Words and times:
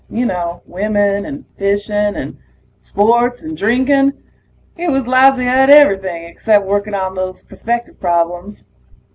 You 0.09 0.25
know... 0.25 0.63
women 0.65 1.27
and 1.27 1.45
fishing 1.59 1.95
and 2.15 2.39
sports 2.81 3.43
and 3.43 3.55
drinking; 3.55 4.13
he 4.75 4.87
was 4.87 5.05
lousy 5.05 5.45
at 5.45 5.69
everything 5.69 6.23
except 6.23 6.65
working 6.65 6.93
those 7.13 7.43
perspective 7.43 7.99
problems. 7.99 8.63